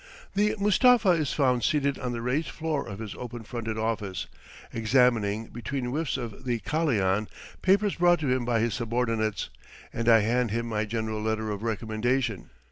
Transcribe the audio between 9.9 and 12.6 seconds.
and I hand him my general letter of recommendation.